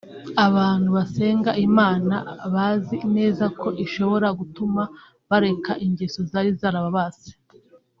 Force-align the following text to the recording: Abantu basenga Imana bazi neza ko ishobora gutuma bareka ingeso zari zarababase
Abantu 0.47 0.87
basenga 0.97 1.51
Imana 1.67 2.15
bazi 2.53 2.97
neza 3.15 3.45
ko 3.59 3.67
ishobora 3.85 4.27
gutuma 4.39 4.81
bareka 5.29 5.71
ingeso 5.85 6.19
zari 6.31 6.51
zarababase 6.59 7.29